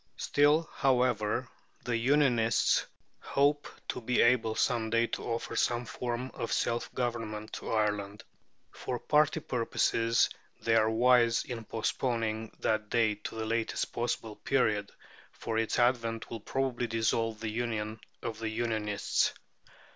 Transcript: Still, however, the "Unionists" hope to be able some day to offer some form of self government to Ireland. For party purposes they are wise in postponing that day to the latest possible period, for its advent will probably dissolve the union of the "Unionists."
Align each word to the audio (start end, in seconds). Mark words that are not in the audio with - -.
Still, 0.17 0.67
however, 0.73 1.47
the 1.85 1.95
"Unionists" 1.95 2.87
hope 3.19 3.67
to 3.89 4.01
be 4.01 4.19
able 4.19 4.55
some 4.55 4.89
day 4.89 5.05
to 5.05 5.23
offer 5.23 5.55
some 5.55 5.85
form 5.85 6.31
of 6.33 6.51
self 6.51 6.91
government 6.95 7.53
to 7.53 7.71
Ireland. 7.71 8.23
For 8.71 8.97
party 8.97 9.41
purposes 9.41 10.27
they 10.59 10.75
are 10.75 10.89
wise 10.89 11.43
in 11.45 11.65
postponing 11.65 12.51
that 12.61 12.89
day 12.89 13.13
to 13.13 13.35
the 13.35 13.45
latest 13.45 13.93
possible 13.93 14.37
period, 14.37 14.91
for 15.33 15.59
its 15.59 15.77
advent 15.77 16.31
will 16.31 16.39
probably 16.39 16.87
dissolve 16.87 17.39
the 17.39 17.51
union 17.51 17.99
of 18.23 18.39
the 18.39 18.49
"Unionists." 18.49 19.33